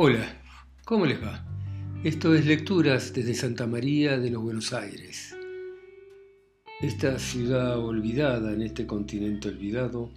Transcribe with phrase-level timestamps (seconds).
[0.00, 0.40] Hola,
[0.84, 1.44] ¿cómo les va?
[2.04, 5.36] Esto es Lecturas desde Santa María de los Buenos Aires.
[6.80, 10.12] Esta ciudad olvidada en este continente olvidado.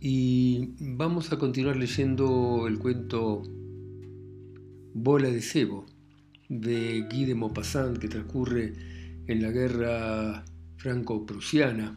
[0.00, 3.42] Y vamos a continuar leyendo el cuento
[4.94, 5.86] Bola de Cebo
[6.48, 8.74] de Guy de Maupassant que transcurre
[9.26, 10.44] en la guerra
[10.76, 11.96] franco-prusiana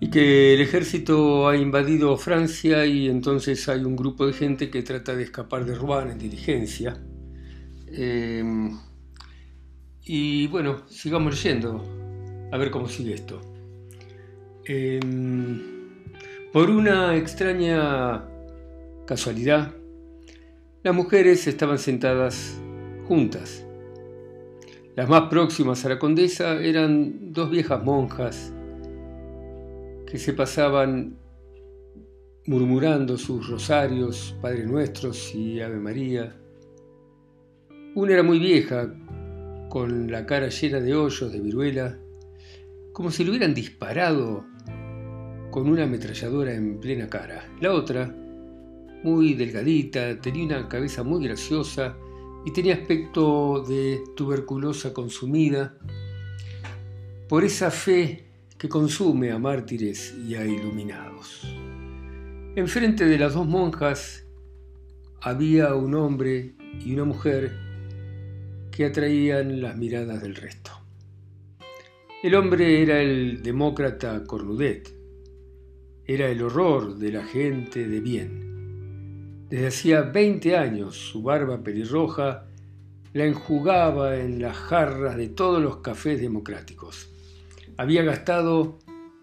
[0.00, 4.82] y que el ejército ha invadido Francia y entonces hay un grupo de gente que
[4.82, 6.96] trata de escapar de Rouen en diligencia.
[7.86, 8.42] Eh,
[10.02, 11.84] y bueno, sigamos leyendo,
[12.50, 13.42] a ver cómo sigue esto.
[14.64, 15.00] Eh,
[16.50, 18.24] por una extraña
[19.06, 19.74] casualidad,
[20.82, 22.58] las mujeres estaban sentadas
[23.06, 23.66] juntas.
[24.96, 28.54] Las más próximas a la condesa eran dos viejas monjas
[30.10, 31.16] que se pasaban
[32.46, 36.36] murmurando sus rosarios, Padre Nuestros y Ave María.
[37.94, 38.92] Una era muy vieja,
[39.68, 41.96] con la cara llena de hoyos, de viruela,
[42.92, 44.44] como si le hubieran disparado
[45.52, 47.48] con una ametralladora en plena cara.
[47.60, 48.12] La otra,
[49.04, 51.96] muy delgadita, tenía una cabeza muy graciosa
[52.44, 55.76] y tenía aspecto de tuberculosa consumida
[57.28, 58.29] por esa fe
[58.60, 61.50] que consume a mártires y a iluminados.
[62.54, 64.26] Enfrente de las dos monjas
[65.22, 67.56] había un hombre y una mujer
[68.70, 70.72] que atraían las miradas del resto.
[72.22, 74.94] El hombre era el demócrata Cornudet,
[76.04, 79.46] era el horror de la gente de bien.
[79.48, 82.44] Desde hacía 20 años su barba pelirroja
[83.14, 87.10] la enjugaba en las jarras de todos los cafés democráticos
[87.80, 88.78] había gastado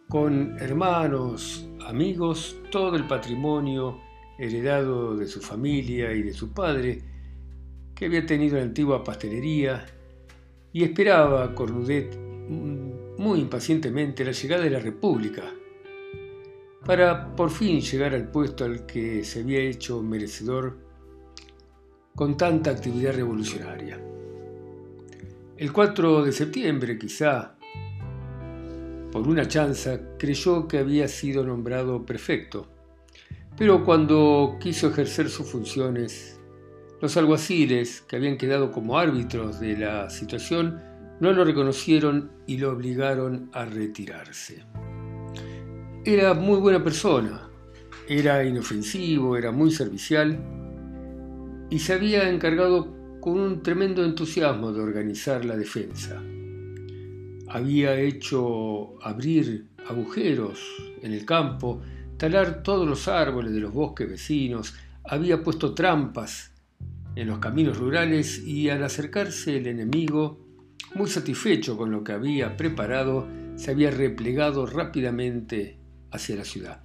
[0.10, 4.02] con hermanos, amigos, todo el patrimonio
[4.40, 7.04] heredado de su familia y de su padre,
[7.94, 9.86] que había tenido la antigua pastelería,
[10.74, 15.44] y esperaba Cornudet muy impacientemente la llegada de la República,
[16.84, 20.80] para por fin llegar al puesto al que se había hecho merecedor
[22.16, 24.02] con tanta actividad revolucionaria.
[25.58, 27.57] El 4 de septiembre, quizá,
[29.12, 32.68] por una chanza, creyó que había sido nombrado prefecto,
[33.58, 36.40] pero cuando quiso ejercer sus funciones,
[37.02, 40.82] los alguaciles, que habían quedado como árbitros de la situación,
[41.20, 44.64] no lo reconocieron y lo obligaron a retirarse.
[46.06, 47.50] Era muy buena persona,
[48.08, 50.40] era inofensivo, era muy servicial
[51.70, 56.22] y se había encargado con un tremendo entusiasmo de organizar la defensa
[57.50, 60.60] había hecho abrir agujeros
[61.02, 61.82] en el campo,
[62.18, 66.52] talar todos los árboles de los bosques vecinos, había puesto trampas
[67.16, 70.46] en los caminos rurales y al acercarse el enemigo,
[70.96, 75.78] muy satisfecho con lo que había preparado, se había replegado rápidamente
[76.12, 76.82] hacia la ciudad.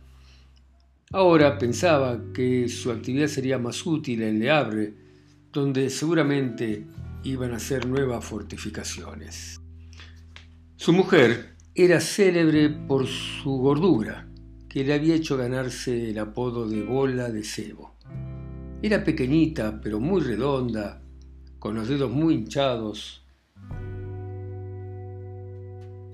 [1.12, 4.94] Ahora pensaba que su actividad sería más útil en Le Havre,
[5.52, 6.86] donde seguramente
[7.24, 9.61] iban a hacer nuevas fortificaciones.
[10.82, 14.28] Su mujer era célebre por su gordura,
[14.68, 17.94] que le había hecho ganarse el apodo de bola de cebo.
[18.82, 21.00] Era pequeñita, pero muy redonda,
[21.60, 23.24] con los dedos muy hinchados,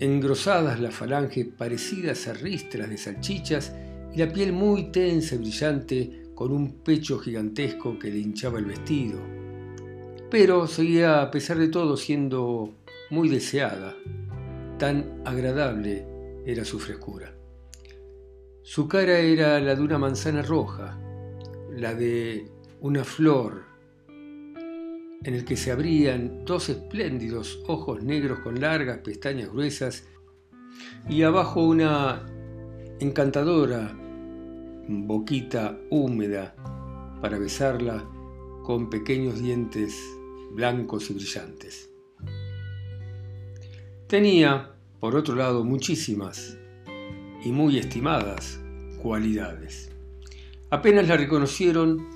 [0.01, 3.75] engrosadas las falanges parecidas a ristras de salchichas
[4.15, 8.67] y la piel muy tensa y brillante con un pecho gigantesco que le hinchaba el
[8.67, 9.19] vestido.
[10.31, 12.75] Pero seguía a pesar de todo siendo
[13.09, 13.97] muy deseada
[14.78, 16.06] Tan agradable
[16.47, 17.34] era su frescura.
[18.62, 20.97] Su cara era la de una manzana roja,
[21.71, 22.49] la de
[22.81, 23.65] una flor,
[24.09, 30.06] en el que se abrían dos espléndidos ojos negros con largas pestañas gruesas
[31.09, 32.25] y abajo una
[33.01, 33.97] encantadora
[34.86, 36.54] boquita húmeda
[37.21, 38.09] para besarla
[38.63, 40.01] con pequeños dientes
[40.53, 41.88] blancos y brillantes.
[44.09, 44.71] Tenía,
[45.01, 46.57] por otro lado, muchísimas
[47.45, 48.59] y muy estimadas
[49.03, 49.91] cualidades.
[50.71, 52.09] Apenas la reconocieron,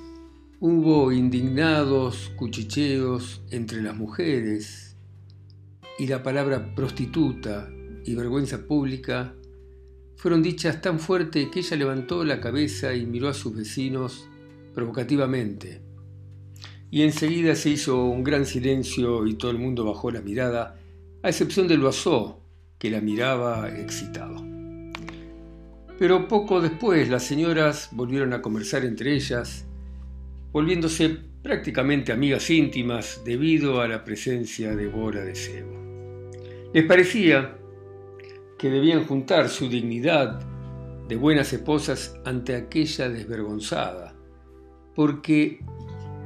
[0.58, 4.96] hubo indignados cuchicheos entre las mujeres
[5.98, 7.68] y la palabra prostituta
[8.06, 9.34] y vergüenza pública
[10.16, 14.30] fueron dichas tan fuerte que ella levantó la cabeza y miró a sus vecinos
[14.74, 15.82] provocativamente.
[16.90, 20.78] Y enseguida se hizo un gran silencio y todo el mundo bajó la mirada
[21.22, 22.40] a excepción del Loiseau,
[22.78, 24.44] que la miraba excitado.
[25.98, 29.64] Pero poco después las señoras volvieron a conversar entre ellas,
[30.50, 35.80] volviéndose prácticamente amigas íntimas debido a la presencia de Bora de Sebo.
[36.72, 37.56] Les parecía
[38.58, 40.40] que debían juntar su dignidad
[41.08, 44.14] de buenas esposas ante aquella desvergonzada,
[44.94, 45.60] porque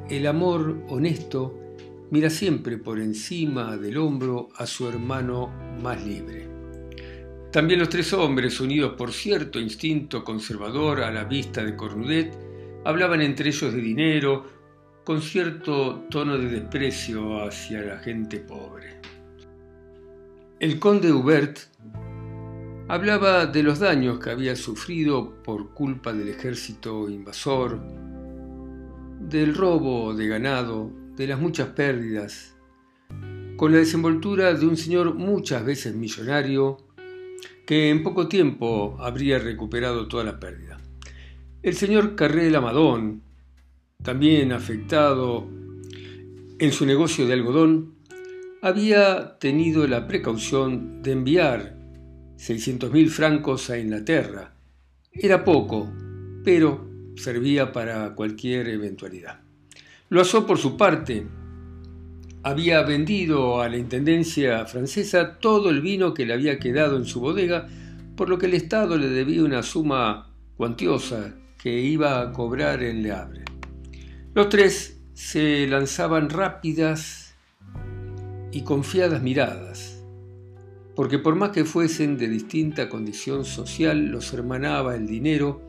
[0.09, 1.66] el amor honesto
[2.11, 5.51] mira siempre por encima del hombro a su hermano
[5.83, 6.49] más libre.
[7.53, 12.37] También los tres hombres, unidos por cierto instinto conservador a la vista de Cornudet,
[12.85, 14.45] hablaban entre ellos de dinero,
[15.05, 19.01] con cierto tono de desprecio hacia la gente pobre.
[20.59, 21.59] El conde Hubert
[22.89, 27.81] hablaba de los daños que había sufrido por culpa del ejército invasor,
[29.21, 32.55] del robo de ganado, de las muchas pérdidas,
[33.57, 36.79] con la desenvoltura de un señor muchas veces millonario
[37.67, 40.79] que en poco tiempo habría recuperado toda la pérdida.
[41.63, 43.23] El señor Carré Lamadón,
[44.03, 45.49] también afectado
[46.59, 47.95] en su negocio de algodón,
[48.63, 51.77] había tenido la precaución de enviar
[52.37, 54.55] 600.000 francos a Inglaterra.
[55.13, 55.91] Era poco,
[56.45, 59.46] pero servía para cualquier eventualidad.
[60.09, 61.27] Loazó, por su parte,
[62.45, 67.21] había vendido a la Intendencia francesa todo el vino que le había quedado en su
[67.21, 67.67] bodega,
[68.15, 73.03] por lo que el Estado le debía una suma cuantiosa que iba a cobrar en
[73.03, 73.45] Le Havre.
[74.33, 77.35] Los tres se lanzaban rápidas
[78.53, 80.05] y confiadas miradas,
[80.95, 85.61] porque por más que fuesen de distinta condición social, los hermanaba el dinero,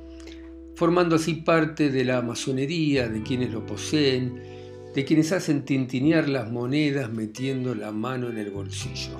[0.77, 4.43] formando así parte de la masonería de quienes lo poseen
[4.93, 9.17] de quienes hacen tintinear las monedas metiendo la mano en el bolsillo.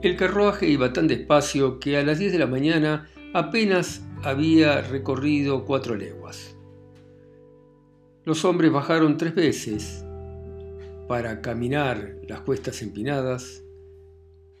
[0.00, 5.64] El carruaje iba tan despacio que a las 10 de la mañana apenas había recorrido
[5.64, 6.56] cuatro leguas.
[8.24, 10.04] Los hombres bajaron tres veces
[11.08, 13.63] para caminar las cuestas empinadas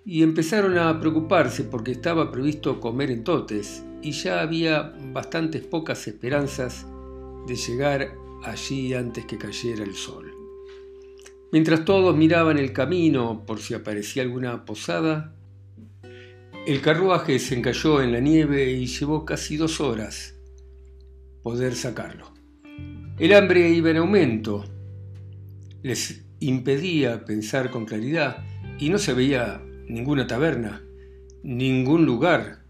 [0.04, 6.06] y empezaron a preocuparse porque estaba previsto comer en Totes y ya había bastantes pocas
[6.06, 6.86] esperanzas
[7.46, 8.14] de llegar
[8.44, 10.32] allí antes que cayera el sol.
[11.52, 15.34] Mientras todos miraban el camino por si aparecía alguna posada,
[16.66, 20.34] el carruaje se encalló en la nieve y llevó casi dos horas
[21.42, 22.32] poder sacarlo.
[23.18, 24.64] El hambre iba en aumento,
[25.82, 28.44] les impedía pensar con claridad
[28.78, 30.82] y no se veía ninguna taberna,
[31.42, 32.64] ningún lugar,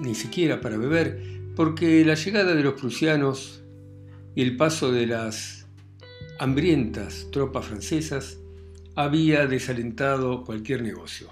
[0.00, 1.22] ni siquiera para beber,
[1.56, 3.62] porque la llegada de los prusianos
[4.34, 5.66] y el paso de las
[6.38, 8.38] hambrientas tropas francesas
[8.94, 11.28] había desalentado cualquier negocio.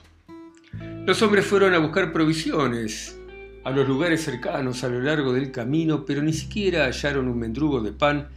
[1.06, 3.18] Los hombres fueron a buscar provisiones
[3.64, 7.80] a los lugares cercanos a lo largo del camino, pero ni siquiera hallaron un mendrugo
[7.80, 8.28] de pan,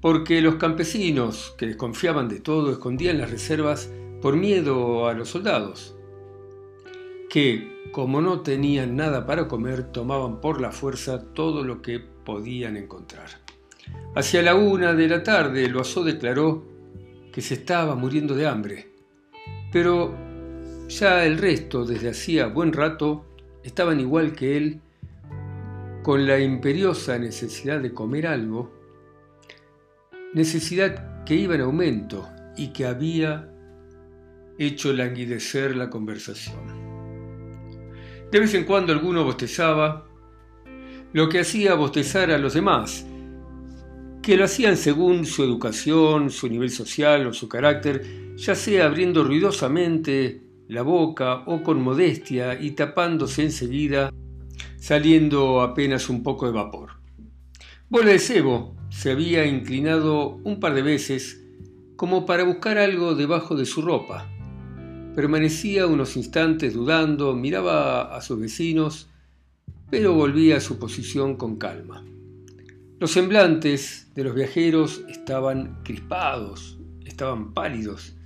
[0.00, 3.90] porque los campesinos, que desconfiaban de todo, escondían las reservas
[4.20, 5.96] por miedo a los soldados,
[7.28, 12.76] que, como no tenían nada para comer, tomaban por la fuerza todo lo que podían
[12.76, 13.28] encontrar.
[14.14, 16.64] Hacia la una de la tarde, Loazó declaró
[17.32, 18.88] que se estaba muriendo de hambre,
[19.72, 20.14] pero
[20.88, 23.26] ya el resto, desde hacía buen rato,
[23.62, 24.80] estaban igual que él,
[26.02, 28.72] con la imperiosa necesidad de comer algo,
[30.32, 33.52] necesidad que iba en aumento y que había
[34.58, 36.87] hecho languidecer la conversación.
[38.30, 40.06] De vez en cuando alguno bostezaba,
[41.12, 43.06] lo que hacía bostezar a los demás,
[44.20, 49.24] que lo hacían según su educación, su nivel social o su carácter, ya sea abriendo
[49.24, 54.12] ruidosamente la boca o con modestia y tapándose enseguida,
[54.76, 56.90] saliendo apenas un poco de vapor.
[57.88, 61.42] Bola de Cebo se había inclinado un par de veces
[61.96, 64.28] como para buscar algo debajo de su ropa.
[65.14, 69.08] Permanecía unos instantes dudando, miraba a sus vecinos,
[69.90, 72.04] pero volvía a su posición con calma.
[73.00, 78.16] Los semblantes de los viajeros estaban crispados, estaban pálidos.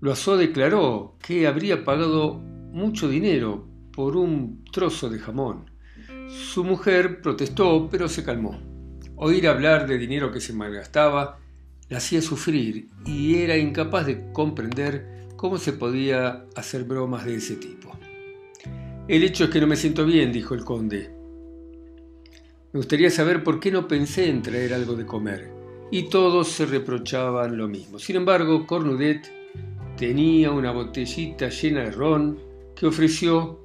[0.00, 2.34] Loazó declaró que habría pagado
[2.72, 5.70] mucho dinero por un trozo de jamón.
[6.28, 8.60] Su mujer protestó, pero se calmó.
[9.16, 11.38] Oír hablar de dinero que se malgastaba
[11.88, 15.15] la hacía sufrir y era incapaz de comprender
[15.46, 17.92] cómo se podía hacer bromas de ese tipo.
[19.06, 21.08] El hecho es que no me siento bien, dijo el conde.
[22.72, 25.52] Me gustaría saber por qué no pensé en traer algo de comer.
[25.92, 28.00] Y todos se reprochaban lo mismo.
[28.00, 29.32] Sin embargo, Cornudet
[29.96, 32.40] tenía una botellita llena de ron
[32.74, 33.60] que ofreció,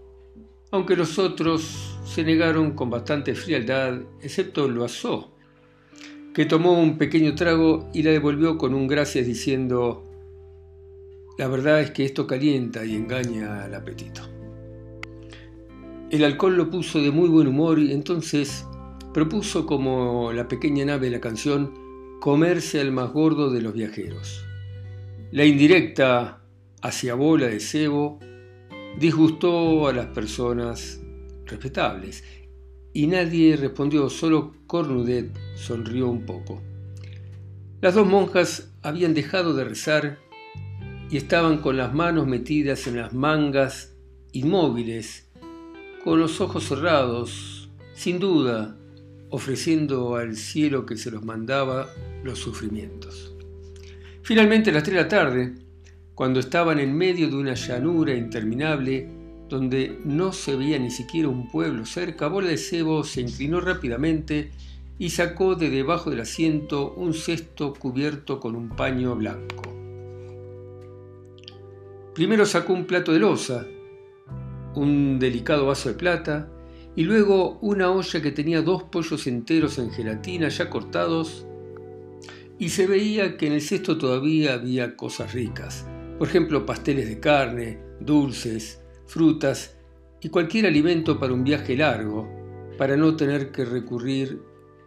[0.69, 5.31] aunque los otros se negaron con bastante frialdad, excepto Loazó,
[6.35, 10.10] que tomó un pequeño trago y la devolvió con un gracias diciendo,
[11.41, 14.21] la verdad es que esto calienta y engaña al apetito.
[16.11, 18.63] El alcohol lo puso de muy buen humor y entonces
[19.11, 21.73] propuso como la pequeña nave de la canción
[22.19, 24.45] comerse al más gordo de los viajeros.
[25.31, 26.43] La indirecta
[26.83, 28.19] hacia bola de cebo
[28.99, 31.01] disgustó a las personas
[31.47, 32.23] respetables
[32.93, 36.61] y nadie respondió, solo Cornudet sonrió un poco.
[37.81, 40.19] Las dos monjas habían dejado de rezar
[41.11, 43.93] y estaban con las manos metidas en las mangas,
[44.31, 45.29] inmóviles,
[46.05, 48.77] con los ojos cerrados, sin duda,
[49.29, 51.89] ofreciendo al cielo que se los mandaba
[52.23, 53.35] los sufrimientos.
[54.23, 55.53] Finalmente, a las tres de la tarde,
[56.15, 59.09] cuando estaban en medio de una llanura interminable,
[59.49, 64.51] donde no se veía ni siquiera un pueblo cerca, Bola de Cebo se inclinó rápidamente
[64.97, 69.80] y sacó de debajo del asiento un cesto cubierto con un paño blanco.
[72.13, 73.65] Primero sacó un plato de losa,
[74.75, 76.51] un delicado vaso de plata
[76.95, 81.45] y luego una olla que tenía dos pollos enteros en gelatina ya cortados
[82.59, 85.87] y se veía que en el cesto todavía había cosas ricas,
[86.19, 89.77] por ejemplo pasteles de carne, dulces, frutas
[90.21, 92.29] y cualquier alimento para un viaje largo,
[92.77, 94.41] para no tener que recurrir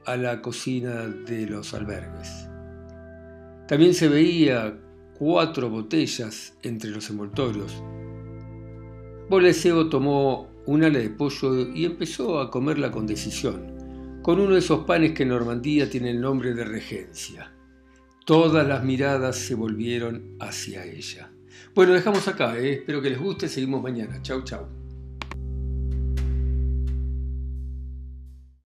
[0.05, 2.49] a la cocina de los albergues.
[3.67, 4.79] También se veía
[5.27, 7.83] cuatro botellas entre los envoltorios.
[9.31, 14.59] Boleseo tomó un ala de pollo y empezó a comerla con decisión, con uno de
[14.59, 17.55] esos panes que en Normandía tiene el nombre de regencia.
[18.27, 21.33] Todas las miradas se volvieron hacia ella.
[21.75, 22.75] Bueno, dejamos acá, ¿eh?
[22.75, 24.21] espero que les guste, seguimos mañana.
[24.21, 24.84] Chau, chau.